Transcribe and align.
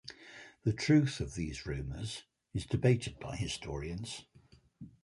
The 0.63 0.73
truth 0.73 1.19
of 1.19 1.35
these 1.35 1.67
rumors 1.67 2.23
is 2.55 2.65
debated 2.65 3.19
by 3.19 3.35
historians. 3.35 4.25